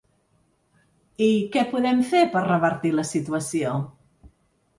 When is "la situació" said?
3.01-3.77